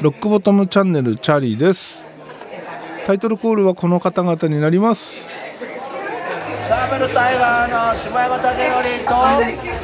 [0.00, 2.04] ロックボトムチャンネルチャーリーです。
[3.06, 5.28] タイトルコールはこの方々になります。
[6.64, 8.54] サーベルタイガーの下山武則
[9.06, 9.14] と。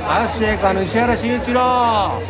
[0.06, 1.60] アッセイカの石原慎一郎。
[1.60, 2.20] は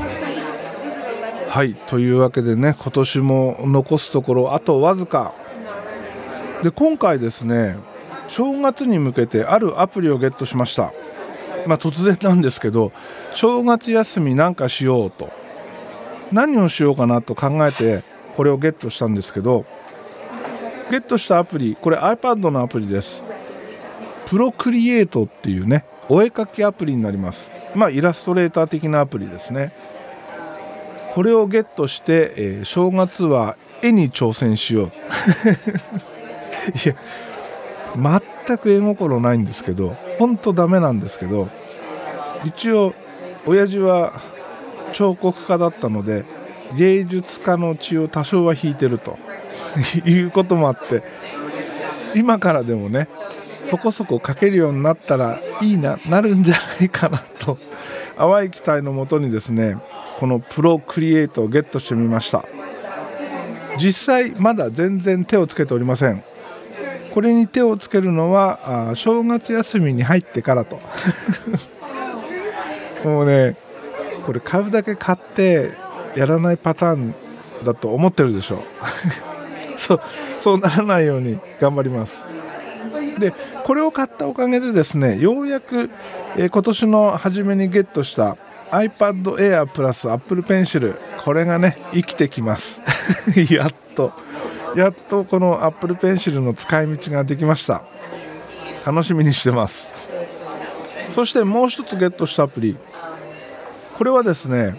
[1.65, 5.35] いというわけでね今年も残すところあとわずか。
[6.63, 7.77] で今回ですね
[8.29, 10.95] 正月に向けてあるアプリをゲットしました
[11.67, 12.93] まあ突然なんですけど
[13.33, 15.31] 正月休みなんかしようと。
[16.33, 18.03] 何をしようかなと考えて
[18.37, 19.65] これをゲットしたんですけど
[20.91, 23.25] ゲットしたアプリこれ iPad のアプリです。
[24.27, 27.51] プロクリエイトっていうねお絵かきアプリになります。
[27.75, 29.73] まあイラストレーター的なアプリですね。
[31.15, 34.89] これをゲットして、えー、正月は絵に挑戦しよう。
[36.85, 36.97] いや
[38.47, 41.49] 全く絵心ないんですけど本当ダメなんですけど
[42.45, 42.95] 一応
[43.47, 44.21] 親父は
[44.93, 46.25] 彫刻家だったので
[46.77, 49.19] 芸術家の血を多少は引いてると
[50.07, 51.03] いうこともあって
[52.15, 53.09] 今からでもね
[53.67, 57.59] そこそこ描けるようになったらいいななるんじゃないかなと
[58.17, 59.77] 淡い期待のもとにですね
[60.19, 62.45] このプロクリエイトをゲットしてみました。
[63.79, 66.23] 実際まだ全然手をつけておりません。
[67.15, 70.81] これに手をつけるのはあ正月休みに入ってからと。
[73.09, 73.55] もうね
[74.23, 75.71] これ買うだけ買って
[76.17, 77.15] やらないパターン
[77.65, 78.59] だと思ってるでしょう。
[79.79, 80.01] そう
[80.41, 82.25] そうならないように頑張ります。
[83.21, 85.91] でこれを買ったおかげでですねようやく、
[86.37, 88.37] えー、今年の初めにゲットした
[88.73, 92.83] iPad Air プラス Apple Pencil これがね生きてきます。
[93.55, 94.13] やっと。
[94.75, 97.85] やっとこの Apple Pencil の使い道ができました。
[98.85, 99.93] 楽しみにしてます。
[101.13, 102.77] そしてもう一つゲットしたアプリ。
[103.97, 104.77] これはですね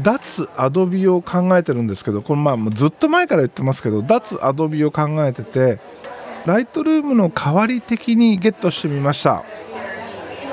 [0.00, 5.78] 脱アドビを考えてるんですけどこれまあずっと前から言ってますけど脱アドビを考えてて
[6.46, 9.44] ライトルームの代わり的にゲットしてみました。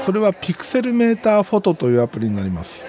[0.05, 2.85] それはピクセルメーターフォトというアプリになります、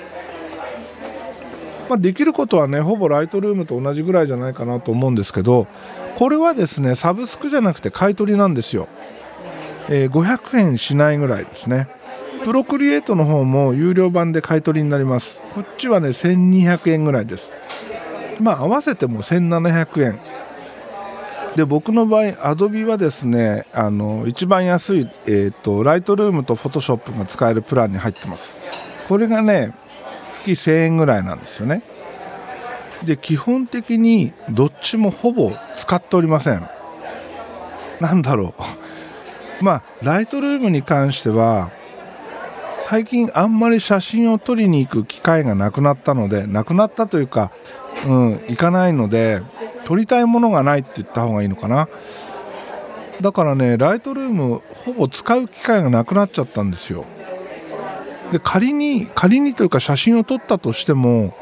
[1.92, 5.66] まあ、できることはねほぼライトルームと同じぐらいじゃないかなと思うんですけど
[6.16, 8.88] これはですねサブスクじゃなくて買い取りなんですよ、
[9.90, 11.88] えー、500円しないぐらいですね。
[12.46, 15.42] プロクリエイトの方も有料版で買い取りになります。
[15.54, 17.52] こっちはね1200円ぐらいです。
[18.40, 20.18] まあ合わせても1700円。
[21.56, 28.54] で僕の場合アドビはですねあの一番安い、えーと、ライトルームとフォトショップが使えるプランに入ってます。
[29.08, 29.74] これがね
[30.42, 31.82] 月1000円ぐらいなんですよね。
[33.04, 36.68] で基本的にどっちもほぼ使っておりません。
[38.00, 38.62] なんだろう。
[39.64, 41.70] まあライトルームに関しては
[42.80, 47.50] 最近あんまり写真を撮りに行く機会がなくなったのでなくなったというか、
[48.06, 49.40] うん、行かないので
[49.84, 51.88] 撮りたいものがないって言った方がいいのかな。
[53.20, 57.04] だからねライトルームほぼ使う機会がなくなっちゃったんですよ。
[58.32, 61.36] で仮に仮にというか写真を撮ったとしても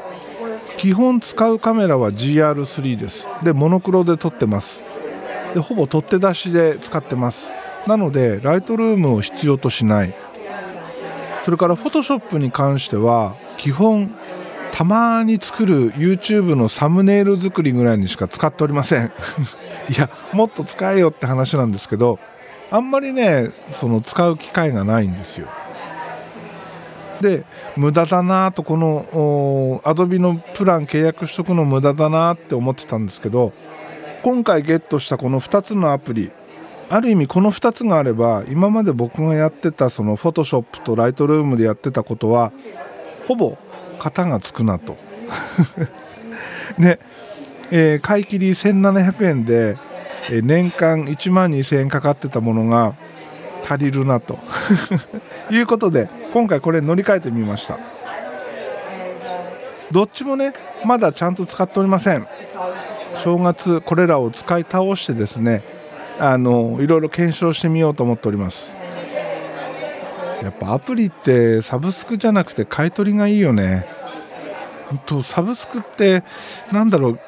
[0.77, 3.27] 基本使うカメラは GR3 です。
[3.43, 4.83] でモノクロで撮ってます。
[5.53, 7.53] でほぼ取って出しで使ってます。
[7.87, 10.13] なのでライトルームを必要としない。
[11.45, 14.13] それからフォトショップに関しては基本
[14.73, 19.11] たまに作る YouTube のサムネイル作りぐらいにしか使っておりません。
[19.89, 22.19] いやもっと使えよって話なんですけど
[22.69, 25.47] あんまりねその使う機会がないんですよ。
[27.21, 27.45] で
[27.77, 33.53] 無駄だなとこのアドビのプラン契約しとくの無駄だなって思ってたんですけど
[34.23, 36.31] 今回ゲットしたこの2つのアプリ
[36.89, 42.51] ある意味この2つがあれば今まで僕がやってたそのフォトショップとライトルームでやってたことは
[43.27, 43.57] ほぼ
[43.97, 44.97] 型がつくなと。
[46.77, 46.99] ね、
[47.71, 49.77] えー、買い切り1700円で、
[50.29, 52.95] えー、年間1万2000円かかってたものが
[53.69, 54.39] 足りるなと。
[55.49, 57.77] いうことで今回これ乗り換えてみました。
[59.91, 60.53] どっちもね
[60.85, 62.27] まだちゃんと使っておりません。
[63.19, 65.63] 正月これらを使い倒してですね
[66.19, 68.73] あのいろいろ検証してみようと思っております。
[70.41, 73.85] やっぱアプリってサブスクじゃなくて買い取りがいいよね。
[75.05, 76.23] とサブスクって
[76.71, 77.19] なんだろう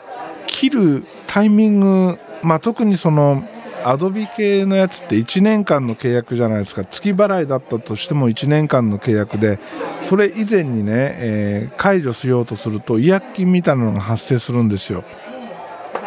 [0.48, 3.44] 切るタイミング、まあ、特にその
[3.86, 6.86] アドビ系のやつって1年間の契約じゃないですか。
[6.86, 9.60] 月払いだったとしても1年間の契約で
[10.04, 15.04] それ以前にね、えー、解除しようとすると違約金みたいなのが発生するんですよ。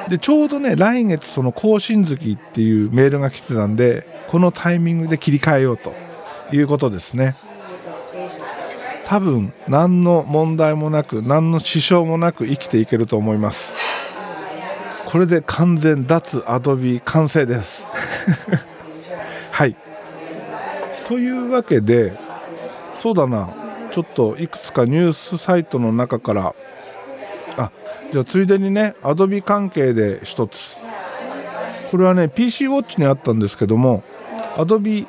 [0.08, 5.94] でちょうどね来月その更新月っていうメールが来てたんでこのタイミングで切り替えようと
[6.52, 7.34] いうことですね。
[9.06, 13.75] 多分何の問題もなく何の支障もなく生きていけると思います。
[15.06, 17.86] これで完全脱アドビ完成です。
[19.52, 19.76] はい。
[21.08, 22.12] というわけで
[22.98, 23.48] そうだな。
[23.92, 26.54] ちょっといくつかニュースサイトの中から
[27.56, 27.70] あ
[28.12, 30.76] じゃあついでにねアドビ関係で一つ。
[31.90, 34.02] これはね PC ウォッチにあったんですけども
[34.58, 35.06] アドビ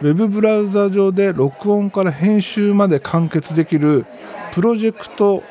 [0.00, 4.06] ウェブブラウザ上で録音から編集まで完結できる
[4.54, 5.42] プロジェクト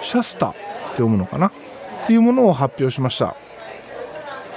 [0.00, 0.58] シャスタって
[0.92, 1.48] 読むのかな？
[1.48, 3.36] っていうものを発表しました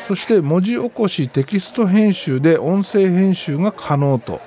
[0.07, 4.39] そして文字起こしテキスト編集で音声編集が可能と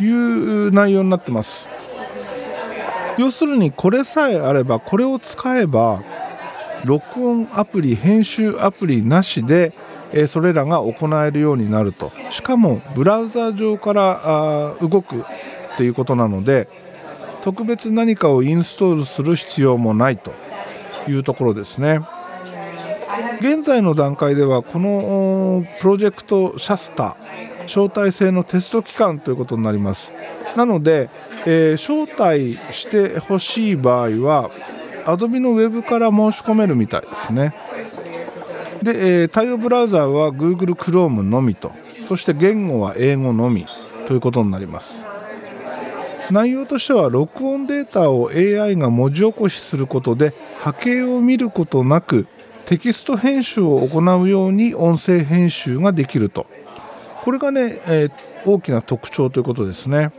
[0.00, 1.68] いう内容になってます。
[3.18, 6.02] 要するにこれさえあればこれを使えば
[6.84, 9.72] 録音アプリ編集アプリなしで
[10.26, 12.10] それらが行えるようになると。
[12.30, 15.24] しかもブラウザ上から動くっ
[15.76, 16.68] ていうことなので
[17.44, 20.32] 特別何かをインストールする必要もないと
[21.06, 22.00] いうところですね。
[23.40, 27.16] 現在の段階ではこのプロジェクトシャスタ
[27.64, 30.12] 招待制のテスト期間ということになります。
[30.56, 31.08] なので、
[31.46, 34.50] えー、招待してほしい場合は
[35.04, 37.52] Adobe のウェブから申し込めるみたいですね。
[38.82, 41.72] で、えー、対応ブラウザーは Google Chrome のみと
[42.08, 43.66] そして言語は英語のみ
[44.06, 45.04] ということになります。
[46.30, 52.26] 内容としては録音データを AI が文字起こしすることで波形を見ることなく
[52.72, 56.46] テキスト編集を行うように音声編集ができると。
[57.22, 58.08] これがね、え、
[58.46, 60.10] 大きな特徴ということですね。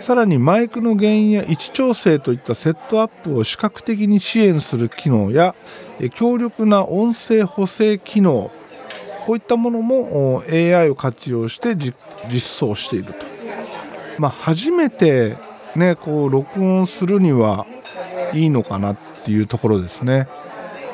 [0.00, 5.54] さらにマイクの原因や位置調整といったセットアップを視覚的に支援する機能や
[6.14, 8.50] 強力な音声補正機能
[9.26, 13.26] こういったものも AI を活用して実装していると、
[14.18, 15.36] まあ、初めて、
[15.76, 17.66] ね、こう録音するには
[18.32, 20.26] いいのかなっていうところですね。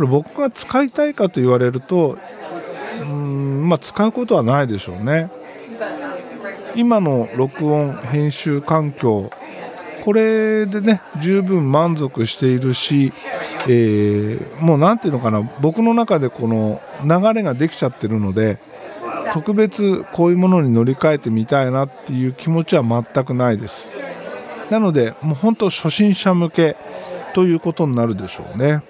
[0.01, 2.17] これ僕が使いたいかと言われると
[3.03, 5.31] うん、まあ、使うことはないでしょうね。
[6.75, 9.31] 今の録音編集環境
[10.03, 13.13] これでね十分満足しているし、
[13.69, 18.59] えー、もう何ていうのかな僕の中でこの流れができちゃってるので
[19.35, 23.91] 特別こういうものに乗り換えてみたいなっていう気持ちは全くないです。
[24.71, 26.77] なのでもう本当初心者向け
[27.35, 28.83] ということになるでしょうね。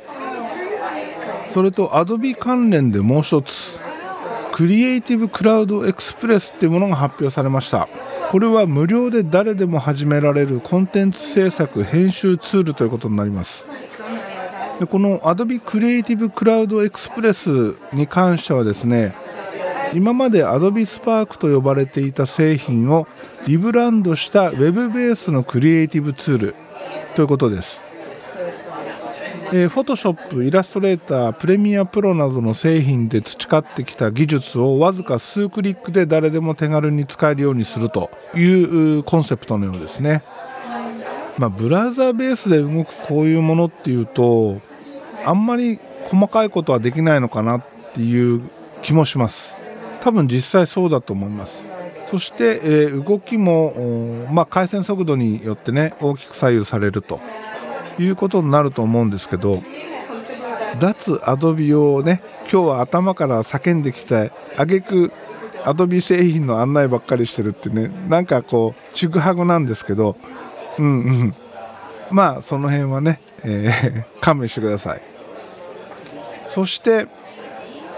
[1.53, 3.79] それと Adobe 関連でもう一つ
[4.53, 7.89] クリエイティブクラウドエクスプレスっていうものが発表されました。
[8.31, 13.67] これは無料で誰でも始められるコンテンツ制作編集ツールということになります。
[14.79, 19.15] でこの Adobe Creative Cloud Express に関してはですね
[19.93, 23.09] 今まで Adobe Spark と呼ばれていた製品を
[23.49, 26.55] リブランドした Web ベースのクリエイティブツール
[27.17, 27.90] ということです。
[29.53, 38.45] えー、フォトショップイラストレータープレミアプロなどの製品で培ってきた技術をわずか数クリックで誰でも手軽に使えるようにするとい
[38.99, 40.23] うコンセプトのようですね、
[41.37, 44.61] まあ、ブラウザーベースで動くこういうものっていうと
[45.25, 47.65] あんまり細かいことはできないのかなっ
[47.95, 48.43] ていう
[48.83, 49.57] 気もします。
[50.01, 51.65] 多分実際そうだと思います。
[52.11, 57.21] そして、えー、動きも、まあ、回線速度によってね大きく左右されると。
[58.03, 59.63] いうことになると思うんですけど
[60.79, 65.13] 脱アドビをね今日は頭から叫んできた挙句
[65.65, 70.17] アドビ製品の案内ばっかりしてるってねなんかこうちぐはぐなんですけど
[70.79, 70.89] うんう
[71.25, 71.35] ん。
[72.11, 75.03] まあその辺はね、えー、勘弁してください。
[76.49, 77.07] そして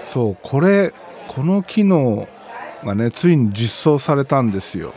[0.05, 0.93] そうこれ
[1.29, 2.29] この機能
[2.85, 4.93] がねついに実装されたんですよ。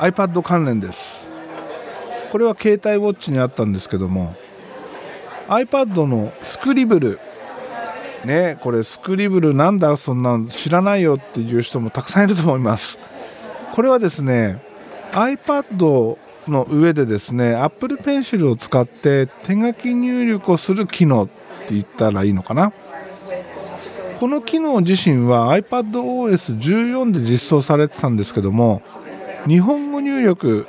[0.00, 1.09] iPad 関連です。
[2.30, 4.34] これは携帯ウォッチにあったんですけども
[5.48, 7.18] iPad のスクリブル
[8.24, 12.98] ねこれスクリブルなんだそんなの知らないよっていう人もたくさんいると思います。
[13.74, 14.62] これはですね
[15.12, 16.18] iPad
[16.48, 22.72] の上でですね Apple Pencil を使って手書き入力をする機能って言ったらいいのかな。
[24.20, 28.82] この機能自身は iPadOS14 で実装されてたんですけども
[29.46, 30.66] 日本語入力、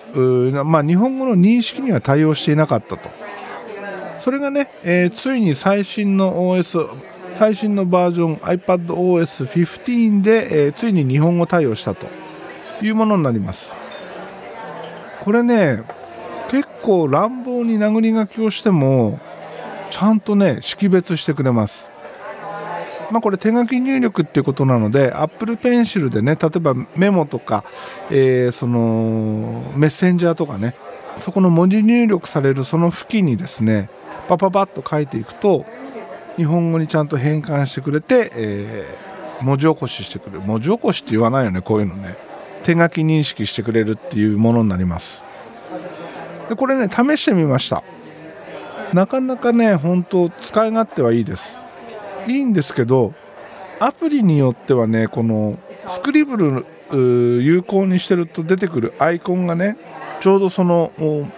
[0.65, 3.09] まあ、日本語の認識には対応していなかったと。
[4.19, 6.87] それがね、えー、ついに最新の OS
[7.33, 12.05] 最新のバージョン iPadOS15 で、えー、ついに日本語対応したと
[12.83, 13.73] いうものになります。
[15.23, 15.83] これね
[16.49, 19.19] 結構乱暴に殴り書きをしても
[19.89, 21.90] ちゃんとね識別してくれます。
[23.11, 27.63] まあ、これ手書き入力っていうことなので Apple Pencil でね例えばメモとか、
[28.09, 30.75] えー、そのメッセンジャーとかね
[31.19, 33.89] そこの文字入力されるその付近にですね
[34.27, 35.65] パパパッと書いていくと
[36.37, 40.41] 日本語にちゃんと変換してくれて、えー、文字起こししてくれる。
[40.41, 42.15] 文字起こしって言わないよねこういうのね。
[42.63, 45.23] 手書き認識してくれるっていうものになります。
[46.47, 47.83] でこれね試してみました。
[48.93, 51.60] なかなかね本当使い勝手はいいです。
[52.27, 53.13] いいんですけど
[53.79, 56.65] アプリによってはねこのスクリブル
[57.41, 59.77] 有効にしてると出てくるアイコンがね
[60.19, 60.91] ちょうどその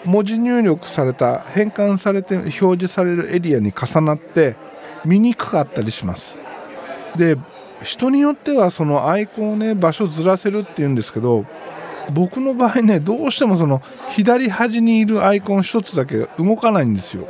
[0.03, 4.55] 文字入力された変換されて表示されるエリアに重なって
[5.05, 6.37] 見にくかったりします。
[7.15, 7.37] で
[7.83, 11.45] 人によってはそのアイコンをね場所ずらせるっていうんですけど
[12.11, 17.27] 僕の場合ねどうしてもその左端にいるアイコン1つだけ動かないんですよ。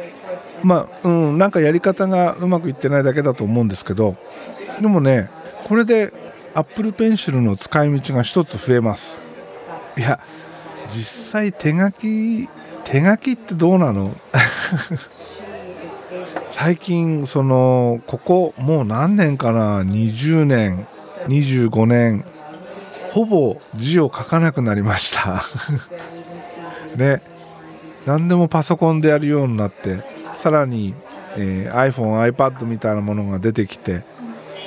[0.63, 4.15] まあうんなんかやり方がうまくいってないだけだと思うんですけど
[4.82, 5.29] でもね
[5.65, 6.12] これで
[6.55, 9.17] Apple Pencil の使い道が1つ増えます。
[9.98, 10.20] いや
[10.91, 12.48] 実際手書き
[12.84, 14.15] 手書きってどうなの？
[16.51, 20.86] 最近そのここもう何年かな？20年
[21.27, 22.24] 25年
[23.12, 25.41] ほぼ字を書かなくなりました。
[26.96, 27.22] ね。
[28.05, 30.00] 何でもパソコンでやるようになって
[30.43, 30.93] さらに、
[31.38, 34.03] えー、iPhone、iPad みたいなものが出てきて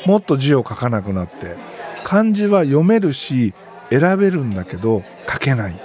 [0.06, 1.54] もっと字を書かなくなって
[2.02, 3.52] 漢字は読めるし
[3.90, 5.78] 選べるんだけど書けない。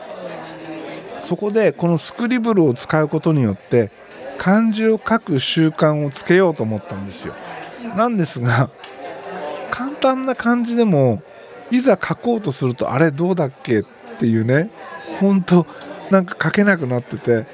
[1.19, 3.91] そこでこのスクリブルを使うことによって
[4.37, 7.33] 漢字を書く習慣をつけようと思ったんですよ。
[7.97, 8.69] なんですが
[9.71, 11.21] 簡単な漢字でも
[11.69, 13.79] いざ書こうとするとあれどうだっけ？
[13.79, 13.83] っ
[14.19, 14.69] ていうね
[15.19, 15.67] 本当
[16.09, 17.45] なんか書けなくなってて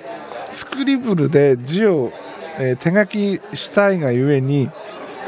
[0.52, 2.14] スクリブルで字を、
[2.60, 4.70] えー、手書きしたいがゆえに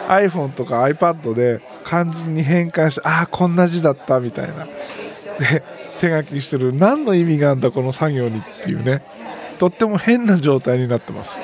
[0.07, 4.65] iPhone とか iPad で漢字に変換してああこんな字だったみたいな。
[5.39, 5.63] で
[6.00, 6.74] 手書きしてる。
[6.74, 9.03] 何の意味があんだこの作業にっていうね。
[9.59, 11.39] とっても変な状態になってます。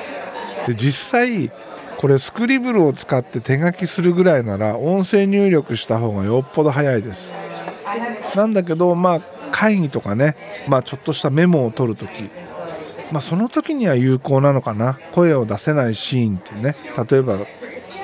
[0.66, 1.50] で実際
[1.96, 7.32] これスクリブルを使って手書きするぐらいなら音声入力した方がよっぽど早いです。
[8.34, 9.20] なんだけどまあ
[9.52, 10.36] 会議とかね、
[10.68, 12.10] まあ、ちょっとしたメモを取るとき、
[13.12, 14.98] まあ、その時には有効なのかな。
[15.12, 16.76] 声を出せないシーンってね。
[17.10, 17.38] 例えば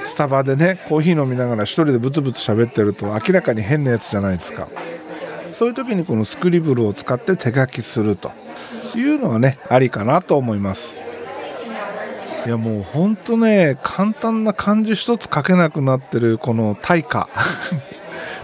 [0.06, 4.68] スタバでねコーヒー飲みながら1人でブツブツ喋ってると明らかに変なやつじゃないですか。
[5.52, 8.30] そういう時にこのスクリブルを使って手書きすると。
[8.94, 10.99] いうのはねありかなと思います。
[12.44, 17.28] いやもうほんとね簡単な漢字一つ書けなくなってるこの対価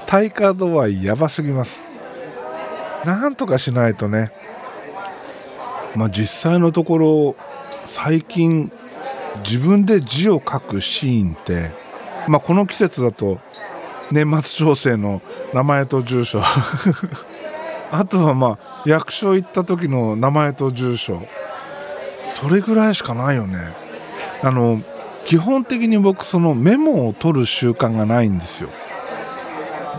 [0.07, 1.83] 対価度合いやばすぎます。
[3.05, 4.31] なんとかしないとね。
[5.99, 7.37] まあ実際のところ
[7.85, 8.71] 最近
[9.45, 11.73] 自分で字を書くシーンって
[12.29, 13.41] まあこの季節だと
[14.13, 15.21] 年末調整の
[15.53, 16.41] 名前と住所。
[17.91, 21.21] あとはまあ役所行った時の名前と住所。
[22.37, 23.59] それぐらいしかないよね。
[24.45, 24.81] あの
[25.25, 28.69] 基本的に僕そのメモを取る習慣がないんですよ。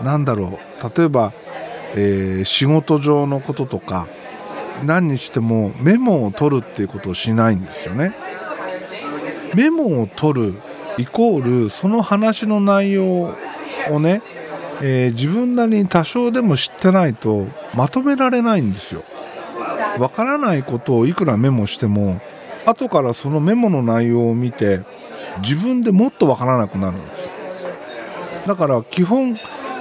[0.02, 0.98] なんだろう。
[0.98, 1.32] 例えば、
[1.94, 4.08] えー、仕事上のこととか
[4.84, 8.14] 何にしてもメモを取るっていうことをしないんですよね
[9.54, 10.54] メモを取る
[10.98, 13.34] イコールその話の内容
[13.90, 14.22] をね
[14.82, 19.02] えー、自分なりに多少でも知ってないとまとめられないんですよ。
[19.98, 22.20] わからないことをいくらメモしても
[22.64, 24.80] 後からそのメモの内容を見て
[25.42, 27.30] 自分でもっとわからなくなるんですよ。
[28.46, 29.36] だから基本、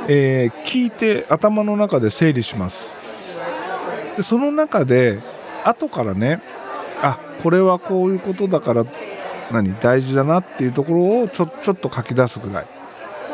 [0.10, 2.99] えー、聞いて頭の中で整理します。
[4.18, 5.22] でその中で
[5.64, 6.42] 後からね
[7.02, 8.86] あこれはこういうことだから
[9.52, 12.66] 何大事だなっていうところをちょちょっと書き出すぐらい。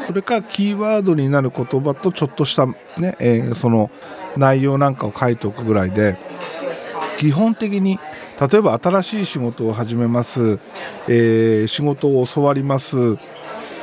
[0.06, 3.90] それかキーワードになる言葉とちょっとしたね、えー、その
[4.38, 6.16] 内容なんかを書いておくぐらいで
[7.18, 7.98] 基本的に
[8.40, 10.60] 例えば新しい仕事を始めます、
[11.08, 13.18] えー、仕事を教わります。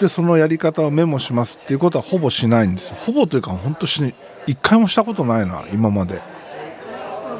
[0.00, 2.94] でそのやり方をメモしますっていうことはほぼしないんです。
[2.94, 4.14] ほぼというか本当し
[4.46, 6.20] 一回もしたことないな今まで。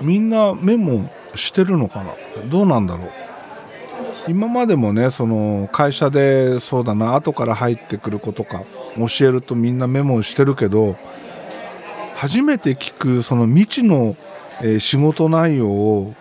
[0.03, 2.13] みんなメモしてるのかな？
[2.51, 3.11] どうなんだろう？
[4.29, 8.63] 今までもねその会社でそうだな後から入ってくる子とか
[8.97, 10.97] 教えるとみんなメモしてるけど
[12.15, 14.15] 初めて聞くその未知の、
[14.79, 16.15] 仕事内容を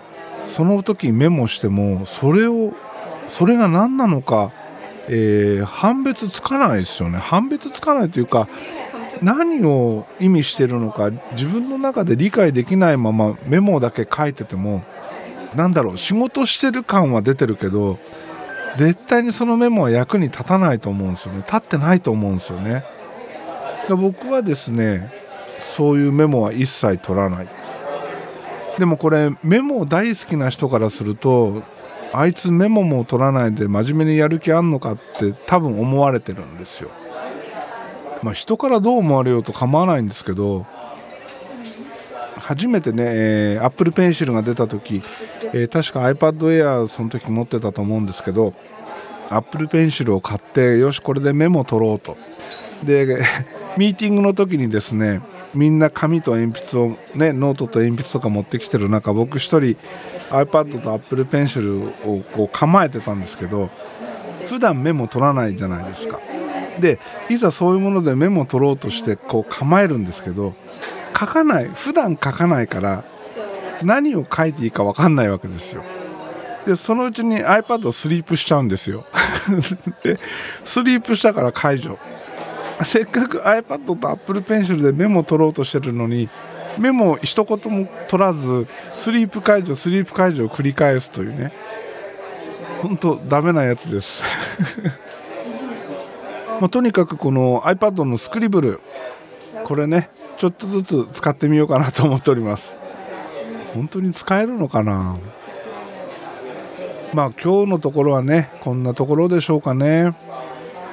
[0.48, 2.74] その時メモしてもそれを
[3.30, 4.52] それが何なのか、
[5.08, 7.20] えー、判別つかないですよね。
[7.20, 8.48] 判別つかないというか
[9.22, 14.84] 何を意味してるのか自分の中で理解できないままメモだけ書いてても
[15.56, 18.00] なんだろう仕事してる感は出てるけど
[18.75, 21.40] 絶対にそのメモは役に立たないと思うんですよね。
[21.40, 22.86] 立ってないと思うんですよね。
[23.90, 25.12] 僕はですね
[25.75, 27.48] そういうメモは一切取らない。
[28.80, 31.63] でもこれメモ大好きな人からすると
[32.13, 36.90] あいつメモも取らないで真面目にやる気あんのかって多分思われてるんですよ。
[38.24, 40.66] まあ、人からどう思われようと構わないんですけど
[42.38, 45.01] 初めてね、えー、Apple Pencil が出た時、
[45.54, 48.54] えー、確か iPad Air その時持ってたと思うんですけど
[49.30, 52.18] Apple Pencil を買ってよしこれでメモ取ろうと。
[52.84, 53.24] で
[53.78, 55.22] ミーティングの時にですね
[55.54, 59.78] みんな紙と鉛筆をねノートと鉛筆とか持ってきてる中僕一人
[60.30, 63.70] iPad と Apple Pencil をこう構えてたんですけど
[64.48, 66.20] 普段メモ取らないじゃないですか。
[66.82, 70.54] でいざそういうものでメモを取ろうとしてこう構えるんですけど
[71.18, 73.06] 書かない普段書かないから
[73.84, 75.84] 何を書いていいか分かんないわけですよ。
[76.66, 79.06] でそのうちに iPad をスリープしちゃうんですよ。
[80.04, 80.20] で
[80.64, 81.98] スリープしたから解除。
[82.84, 86.30] せっかく iPad と Apple Pencil でメモを取ろうとしてるのに
[86.80, 91.52] メモを一言も取らずスリープ解除スリープ解除を繰り返すというね。
[92.82, 94.24] 本当ダメなやつです。
[96.62, 98.80] まあ、とにかくこの iPad のスクリブル
[99.63, 102.77] これねちょっとずつ使ってみようかなと思っております。
[103.74, 105.18] 本当に使えるのかな？
[107.13, 110.15] まあ今日のところはねこんなところでしょうかね。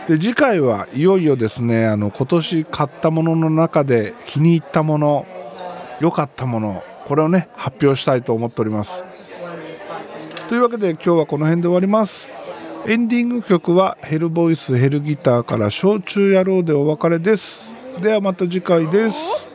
[0.09, 5.27] で次回はいよいよですねあの今年買ったものの中で気に入ったもの
[6.01, 9.05] 良かったものこれをね発表したいと思っております。
[10.49, 12.38] というわけで今日はこの辺で終わります。
[12.87, 17.69] エンディング曲はヘルボイスヘルギターから焼酎野郎でお別れです。
[18.01, 19.49] ではまた次回です。